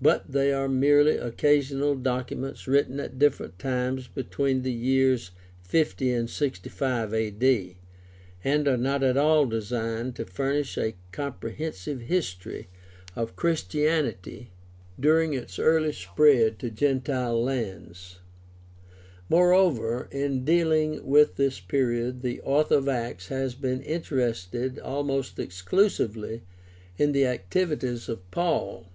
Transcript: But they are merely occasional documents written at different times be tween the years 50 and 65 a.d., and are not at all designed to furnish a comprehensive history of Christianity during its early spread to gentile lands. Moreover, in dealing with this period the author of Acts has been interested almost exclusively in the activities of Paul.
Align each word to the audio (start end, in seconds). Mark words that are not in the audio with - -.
But 0.00 0.30
they 0.30 0.52
are 0.52 0.68
merely 0.68 1.16
occasional 1.16 1.96
documents 1.96 2.68
written 2.68 3.00
at 3.00 3.18
different 3.18 3.58
times 3.58 4.06
be 4.06 4.22
tween 4.22 4.62
the 4.62 4.70
years 4.70 5.32
50 5.64 6.12
and 6.12 6.30
65 6.30 7.12
a.d., 7.12 7.76
and 8.44 8.68
are 8.68 8.76
not 8.76 9.02
at 9.02 9.16
all 9.16 9.44
designed 9.44 10.14
to 10.14 10.24
furnish 10.24 10.78
a 10.78 10.94
comprehensive 11.10 12.02
history 12.02 12.68
of 13.16 13.34
Christianity 13.34 14.50
during 15.00 15.34
its 15.34 15.58
early 15.58 15.92
spread 15.92 16.60
to 16.60 16.70
gentile 16.70 17.42
lands. 17.42 18.20
Moreover, 19.28 20.06
in 20.12 20.44
dealing 20.44 21.04
with 21.04 21.34
this 21.34 21.58
period 21.58 22.22
the 22.22 22.40
author 22.42 22.76
of 22.76 22.88
Acts 22.88 23.26
has 23.30 23.56
been 23.56 23.82
interested 23.82 24.78
almost 24.78 25.40
exclusively 25.40 26.42
in 26.98 27.10
the 27.10 27.26
activities 27.26 28.08
of 28.08 28.30
Paul. 28.30 28.86